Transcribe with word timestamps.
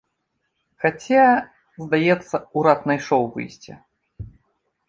Хаця, 0.85 1.25
здаецца, 1.83 2.35
урад 2.61 2.77
знайшоў 2.89 3.23
выйсце. 3.37 3.73